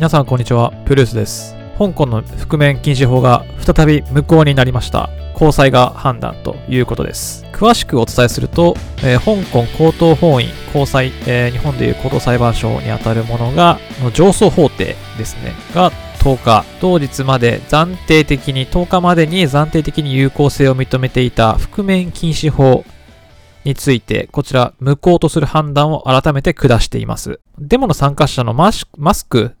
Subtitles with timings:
[0.00, 1.54] 皆さんこんにちは、プルースです。
[1.76, 5.10] 香港の覆面禁止法が再び無効になりました。
[5.34, 7.44] 高裁が判断ということです。
[7.52, 15.90] 詳しくお伝えすると、えー香港高等法院高裁、えー日本でいう高等裁判所にあたるものが、の上訴法廷ですね、が
[16.20, 22.86] 10日、当日まで暫定的に、10日までに暫定的に有効性を認めていた覆面禁止法
[23.64, 27.38] について、こちら無効とする判断を改めて下しています。
[27.58, 29.54] デモの参加者のマスマスク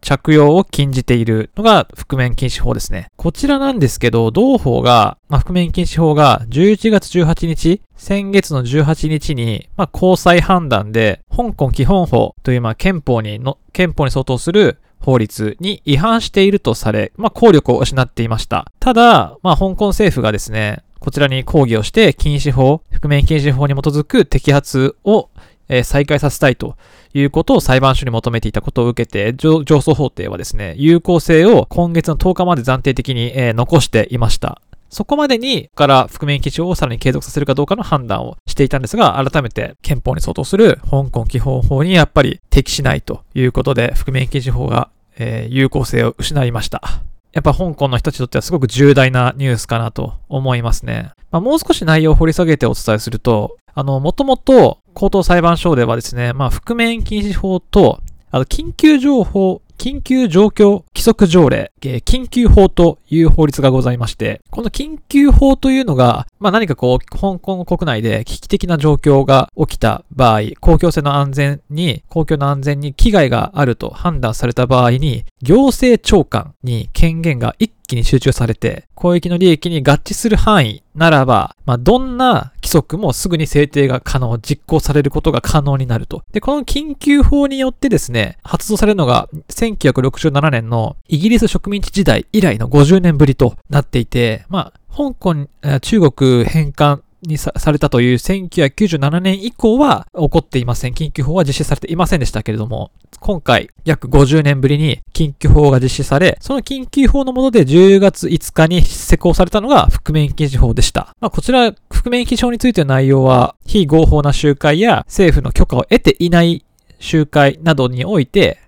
[0.00, 3.08] 着用を禁じているのが覆面禁止法ですね。
[3.16, 18.70] こちらなんですけど、同法が、まあ、覆面禁止法が11月18日、先月の18日に、まあ、高裁判断で、香港基本法という、まあ、憲法にの、憲法に相当する法律に違反しているとされ、まあ、効力を失っていました。
[18.80, 25.30] ただ、まあ、香港政府がですね、こちらに抗議をして、禁止法、覆面禁止法に基づく摘発を、
[25.68, 26.76] えー再開させたいと
[27.14, 34.60] いうことを裁判所に求めていたことを受けて、上訴法廷はですね、有効性を今月の10日まで暫定的に、えー残していました。
[34.88, 47.02] そこまでに、ここから覆面禁止法をさらに継続させるかどうかの判断をしていたんですが、改めて憲法に相当する香港基本法にやっぱり適しないということで、覆面禁止法が、えー有効性を失いました。
[47.32, 51.10] やっぱ香港の人たちにとってはすごく重大なニュースかなと思いますね。
[51.30, 86.22] まあ、もう少し内容を掘り下げてお伝えすると、あの、もともと高等裁判所ではですね、まあ、覆面禁止法と、あの、緊急情報、緊急状況規則条例、緊急法という法律がございまして、この緊急法というのが、まあ何かこう、香港国内で危機的な状況が起きた場合、公共性の安全に、公共の安全に危害があると判断された場合に、行政長官に権限が一益に集中されて、公益の利益に合致する範囲ならば、まあどんな規則もすぐに制定が可能、実行されることが可能になると。
[86.32, 95.48] で、この緊急法によってですね、発動されるのが1967年のイギリス植民地時代以来の50年ぶりとなっていて、まあ、香港、
[95.80, 100.92] 中国返還にさされたという1997年以降は起こっていません。
[100.92, 111.14] 緊急法は実施されていませんでしたけれども、今回約50年ぶりに緊急法が実施され、その緊急法のもとで10月5日に施行されたのが覆面禁止法でした。
[111.20, 116.64] まあ、こちら、覆面禁止法についての内容は、非合法な集会や政府の許可を得ていない
[116.98, 118.58] 集会などにおいて、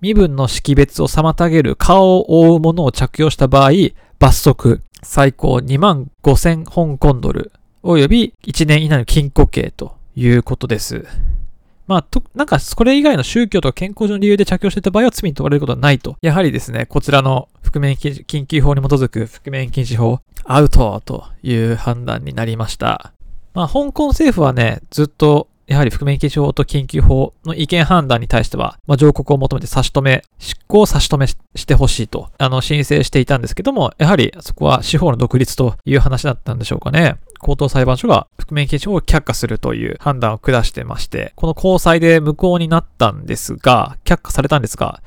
[0.00, 3.70] 身分の識別を妨げる顔を覆うものを着用した場合、
[4.18, 11.06] 罰則、最高2万5000香港ドル、および1年以内の禁錮刑ということです。
[11.86, 16.16] まあ、と、なんか、これ以外の宗教とか健康上の理由で着用していた場合は罪に問われることはないと。
[16.20, 23.14] やはりですね、こちらの覆面禁止法に基づく覆面禁止法、アウトという判断になりました。
[23.54, 37.18] まあ、香港政府はね、ずっと、やはり覆面禁止法と緊急法の意見判断に対しては、まあ、上告を求めて差し止め、執行を差し止めしてほしいと、あの、申請していたんですけども、やはりそこは司法の独立という話だったんでしょうかね。
[37.38, 45.00] 高等裁判所が覆面禁止法を却下するという判断を下してまして、この高裁で無効になったんですが、却下されたんですが、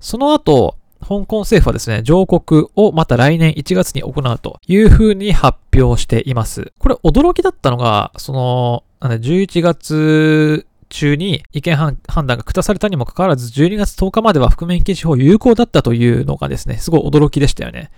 [0.00, 6.74] その後、香港政府はですね、上告をまた来年1月に行うというふうに発表しています。
[6.78, 17.90] これ驚きだったのが、その、あの11月中に意見判判断が下されたにもかかわらず、12月10日までは覆面禁止法有効だったというのがですね、すごい驚きでしたよね。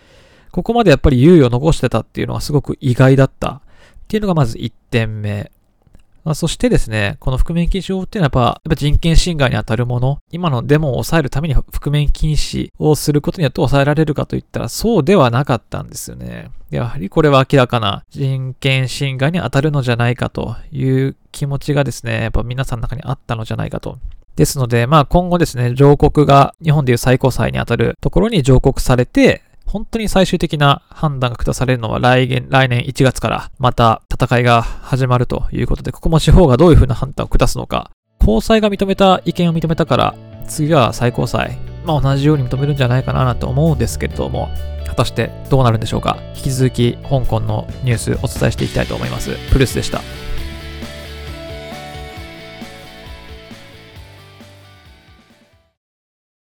[0.52, 3.60] ここまでやっぱり猶予を残してたっていうのはすごく意外だったっ
[4.06, 5.50] ていうのがまず1点目。
[6.25, 16.50] まあ、そしてですね、この覆面禁止法っていうのはやっぱ、やっぱ人権侵害に当たるもの、今のデモを抑えるために覆面禁止をすることによって抑えられるかといったらそうではなかったんですよね。
[16.71, 23.99] やはりこれは明らかな人権侵害に当たるのじゃないかという気持ちがですね、やっぱ皆さんの中にあったのじゃないかと。
[24.37, 37.91] ですので、まあ今後ですね、上告が日本でいう最高裁に当たるところに上告されて、本当に最終的な判断が下されるのは来年、来年1月からまた戦いが始まるということで、ここも司法がどういうふうな判断を下すのか。
[38.21, 40.15] 高裁が認めた意見を認めたから、
[40.47, 41.56] 次は最高裁。
[41.87, 44.50] まあ同じように認めるんじゃないかなと思うんですけれども、
[44.87, 46.19] 果たしてどうなるんでしょうか。
[46.37, 49.38] 引き続き香港のニュースお伝えしていきたいと思います。
[49.52, 50.02] プルスでした。